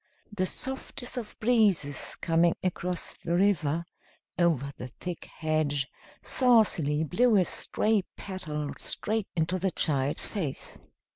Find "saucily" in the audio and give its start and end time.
6.23-7.03